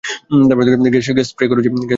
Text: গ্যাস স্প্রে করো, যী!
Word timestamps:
গ্যাস 1.11 1.27
স্প্রে 1.29 1.45
করো, 1.47 1.61
যী! 1.63 1.69